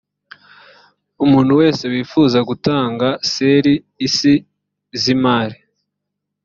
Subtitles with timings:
[1.25, 3.65] umuntu wese wifuza gutanga ser
[4.07, 4.33] isi
[5.01, 5.57] z imari